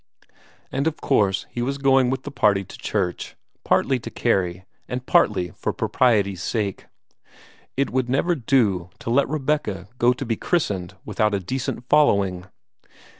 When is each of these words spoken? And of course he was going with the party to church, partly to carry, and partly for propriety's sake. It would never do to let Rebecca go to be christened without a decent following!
And 0.71 0.87
of 0.87 0.97
course 0.99 1.45
he 1.51 1.61
was 1.61 1.77
going 1.77 2.09
with 2.09 2.23
the 2.23 2.31
party 2.31 2.63
to 2.63 2.77
church, 2.79 3.35
partly 3.63 3.99
to 3.99 4.09
carry, 4.09 4.65
and 4.87 5.05
partly 5.05 5.51
for 5.51 5.71
propriety's 5.73 6.41
sake. 6.41 6.87
It 7.77 7.91
would 7.91 8.09
never 8.09 8.33
do 8.33 8.89
to 8.97 9.11
let 9.11 9.29
Rebecca 9.29 9.89
go 9.99 10.11
to 10.11 10.25
be 10.25 10.37
christened 10.37 10.95
without 11.05 11.35
a 11.35 11.39
decent 11.39 11.87
following! 11.87 12.45